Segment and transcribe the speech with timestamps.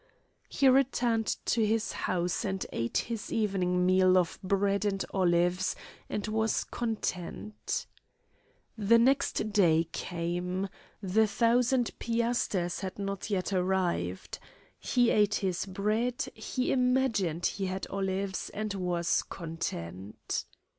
[0.49, 5.75] He returned to his house and ate his evening meal of bread and olives,
[6.09, 7.85] and was content.
[8.75, 10.69] The next day came.
[11.03, 14.39] The thousand piasters had not yet arrived.
[14.79, 20.45] He ate his bread, he imagined he had olives, and was content.